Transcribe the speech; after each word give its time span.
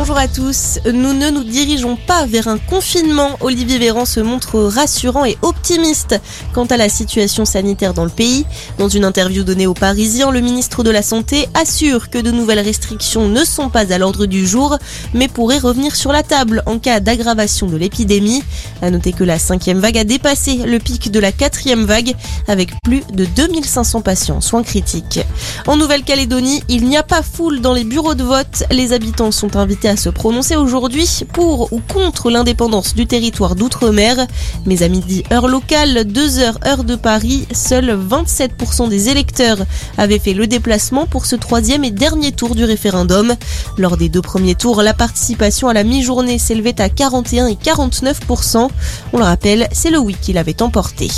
bonjour 0.00 0.16
à 0.16 0.28
tous. 0.28 0.78
Nous 0.86 1.12
ne 1.12 1.28
nous 1.28 1.44
dirigeons 1.44 1.98
pas 2.06 2.24
vers 2.24 2.48
un 2.48 2.56
confinement. 2.56 3.36
Olivier 3.40 3.78
Véran 3.78 4.06
se 4.06 4.20
montre 4.20 4.58
rassurant 4.58 5.26
et 5.26 5.36
optimiste 5.42 6.18
quant 6.54 6.64
à 6.64 6.78
la 6.78 6.88
situation 6.88 7.44
sanitaire 7.44 7.92
dans 7.92 8.04
le 8.04 8.10
pays. 8.10 8.46
Dans 8.78 8.88
une 8.88 9.04
interview 9.04 9.44
donnée 9.44 9.66
aux 9.66 9.74
Parisiens, 9.74 10.30
le 10.30 10.40
ministre 10.40 10.82
de 10.82 10.88
la 10.88 11.02
Santé 11.02 11.50
assure 11.52 12.08
que 12.08 12.16
de 12.16 12.30
nouvelles 12.30 12.60
restrictions 12.60 13.28
ne 13.28 13.44
sont 13.44 13.68
pas 13.68 13.92
à 13.92 13.98
l'ordre 13.98 14.24
du 14.24 14.46
jour, 14.46 14.78
mais 15.12 15.28
pourraient 15.28 15.58
revenir 15.58 15.94
sur 15.94 16.12
la 16.12 16.22
table 16.22 16.62
en 16.64 16.78
cas 16.78 17.00
d'aggravation 17.00 17.66
de 17.66 17.76
l'épidémie. 17.76 18.42
À 18.80 18.90
noter 18.90 19.12
que 19.12 19.24
la 19.24 19.38
cinquième 19.38 19.80
vague 19.80 19.98
a 19.98 20.04
dépassé 20.04 20.62
le 20.64 20.78
pic 20.78 21.10
de 21.10 21.20
la 21.20 21.30
quatrième 21.30 21.84
vague 21.84 22.14
avec 22.48 22.70
plus 22.82 23.02
de 23.12 23.26
2500 23.26 24.00
patients 24.00 24.38
en 24.38 24.40
soins 24.40 24.62
critiques. 24.62 25.20
En 25.66 25.76
Nouvelle-Calédonie, 25.76 26.62
il 26.68 26.86
n'y 26.86 26.96
a 26.96 27.02
pas 27.02 27.20
foule 27.22 27.60
dans 27.60 27.74
les 27.74 27.84
bureaux 27.84 28.14
de 28.14 28.24
vote. 28.24 28.64
Les 28.70 28.94
habitants 28.94 29.30
sont 29.30 29.56
invités 29.56 29.89
à 29.89 29.89
se 29.96 30.08
prononcer 30.08 30.56
aujourd'hui 30.56 31.08
pour 31.32 31.72
ou 31.72 31.80
contre 31.92 32.30
l'indépendance 32.30 32.94
du 32.94 33.06
territoire 33.06 33.54
d'outre-mer. 33.54 34.26
Mais 34.66 34.82
à 34.82 34.88
midi 34.88 35.22
heure 35.32 35.48
locale, 35.48 36.04
2 36.04 36.38
heures 36.38 36.58
heure 36.66 36.84
de 36.84 36.96
Paris, 36.96 37.46
seuls 37.52 37.98
27% 37.98 38.88
des 38.88 39.08
électeurs 39.08 39.58
avaient 39.98 40.18
fait 40.18 40.34
le 40.34 40.46
déplacement 40.46 41.06
pour 41.06 41.26
ce 41.26 41.36
troisième 41.36 41.84
et 41.84 41.90
dernier 41.90 42.32
tour 42.32 42.54
du 42.54 42.64
référendum. 42.64 43.34
Lors 43.78 43.96
des 43.96 44.08
deux 44.08 44.22
premiers 44.22 44.54
tours, 44.54 44.82
la 44.82 44.94
participation 44.94 45.68
à 45.68 45.74
la 45.74 45.84
mi-journée 45.84 46.38
s'élevait 46.38 46.80
à 46.80 46.88
41 46.88 47.46
et 47.46 47.54
49%. 47.54 48.68
On 49.12 49.18
le 49.18 49.24
rappelle, 49.24 49.68
c'est 49.72 49.90
le 49.90 49.98
oui 49.98 50.16
qui 50.20 50.32
l'avait 50.32 50.62
emporté. 50.62 51.08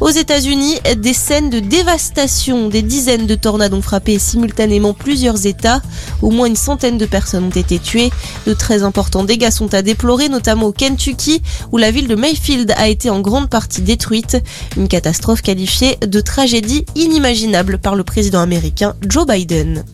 Aux 0.00 0.10
États-Unis, 0.10 0.76
des 0.96 1.14
scènes 1.14 1.50
de 1.50 1.60
dévastation, 1.60 2.68
des 2.68 2.82
dizaines 2.82 3.26
de 3.26 3.34
tornades 3.34 3.74
ont 3.74 3.82
frappé 3.82 4.18
simultanément 4.18 4.94
plusieurs 4.94 5.46
États. 5.46 5.80
Au 6.22 6.30
moins 6.30 6.46
une 6.46 6.56
centaine 6.56 6.98
de 6.98 7.06
personnes 7.06 7.44
ont 7.44 7.50
été 7.50 7.78
tuées. 7.78 8.05
De 8.46 8.52
très 8.52 8.82
importants 8.82 9.24
dégâts 9.24 9.50
sont 9.50 9.74
à 9.74 9.82
déplorer, 9.82 10.28
notamment 10.28 10.66
au 10.66 10.72
Kentucky, 10.72 11.42
où 11.72 11.78
la 11.78 11.90
ville 11.90 12.08
de 12.08 12.14
Mayfield 12.14 12.72
a 12.76 12.88
été 12.88 13.10
en 13.10 13.20
grande 13.20 13.48
partie 13.48 13.82
détruite. 13.82 14.38
Une 14.76 14.88
catastrophe 14.88 15.42
qualifiée 15.42 15.96
de 16.06 16.20
tragédie 16.20 16.84
inimaginable 16.94 17.78
par 17.78 17.94
le 17.94 18.04
président 18.04 18.40
américain 18.40 18.94
Joe 19.06 19.26
Biden. 19.26 19.84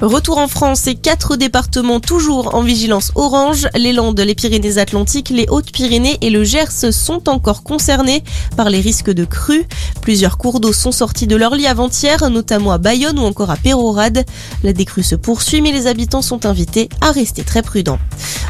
Retour 0.00 0.38
en 0.38 0.48
France 0.48 0.86
et 0.86 0.94
quatre 0.94 1.36
départements 1.36 2.00
toujours 2.00 2.54
en 2.54 2.62
vigilance 2.62 3.12
orange. 3.16 3.68
Les 3.76 3.92
Landes, 3.92 4.18
les 4.18 4.34
Pyrénées-Atlantiques, 4.34 5.28
les 5.28 5.46
Hautes-Pyrénées 5.46 6.16
et 6.22 6.30
le 6.30 6.42
Gers 6.42 6.90
sont 6.90 7.28
encore 7.28 7.62
concernés 7.62 8.24
par 8.56 8.70
les 8.70 8.80
risques 8.80 9.10
de 9.10 9.26
crues. 9.26 9.66
Plusieurs 10.00 10.38
cours 10.38 10.58
d'eau 10.58 10.72
sont 10.72 10.90
sortis 10.90 11.26
de 11.26 11.36
leur 11.36 11.54
lit 11.54 11.66
avant-hier, 11.66 12.30
notamment 12.30 12.72
à 12.72 12.78
Bayonne 12.78 13.18
ou 13.18 13.24
encore 13.24 13.50
à 13.50 13.56
Pérorade. 13.56 14.24
La 14.64 14.72
décrue 14.72 15.02
se 15.02 15.16
poursuit, 15.16 15.60
mais 15.60 15.70
les 15.70 15.86
habitants 15.86 16.22
sont 16.22 16.46
invités 16.46 16.88
à 17.02 17.12
rester 17.12 17.42
très 17.42 17.60
prudents. 17.60 17.98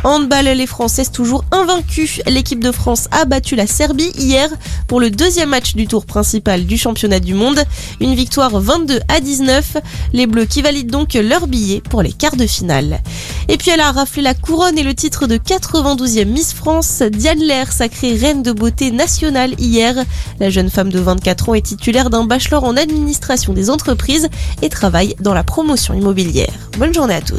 Handball, 0.05 0.45
les 0.45 0.67
Françaises 0.69 1.11
toujours 1.11 1.45
invaincues. 1.51 2.23
L'équipe 2.27 2.63
de 2.63 2.71
France 2.71 3.09
a 3.11 3.25
battu 3.25 3.57
la 3.57 3.67
Serbie 3.67 4.13
hier 4.17 4.49
pour 4.87 5.01
le 5.01 5.11
deuxième 5.11 5.51
match 5.51 5.75
du 5.75 5.89
tour 5.89 6.07
principal 6.07 6.65
du 6.65 6.79
championnat 6.79 7.21
du 7.21 7.35
monde. 7.35 7.63
Une 8.01 8.15
victoire 8.15 8.61
22 8.61 9.01
à 9.09 9.21
19. 9.21 9.79
Les 10.13 10.29
Bleus 10.29 10.47
qui 10.47 10.63
valident 10.63 10.91
donc 10.91 11.15
leur 11.41 11.49
billet 11.49 11.83
pour 11.89 12.03
les 12.03 12.13
quarts 12.13 12.37
de 12.37 12.47
finale. 12.47 13.01
Et 13.49 13.57
puis 13.57 13.71
elle 13.71 13.81
a 13.81 13.93
raflé 13.93 14.23
la 14.23 14.35
couronne 14.35 14.79
et 14.79 14.83
le 14.83 14.95
titre 14.95 15.27
de 15.27 15.37
92e 15.37 16.27
Miss 16.27 16.53
France. 16.53 17.03
Diane 17.03 17.41
Lair, 17.41 17.73
sacrée 17.73 18.15
reine 18.15 18.43
de 18.43 18.53
beauté 18.53 18.91
nationale 18.91 19.55
hier. 19.59 19.95
La 20.39 20.51
jeune 20.51 20.71
femme 20.71 20.91
de 20.91 20.99
24 20.99 21.49
ans 21.49 21.55
est 21.55 21.63
titulaire 21.63 22.11
d'un 22.11 22.25
bachelor 22.25 22.65
en 22.65 22.77
administration 22.77 23.53
des 23.53 23.71
entreprises 23.71 24.29
et 24.63 24.69
travaille 24.69 25.15
dans 25.21 25.35
la 25.35 25.45
promotion 25.45 25.95
immobilière. 25.95 26.71
Bonne 26.79 26.95
journée 26.95 27.15
à 27.15 27.21
tous. 27.21 27.29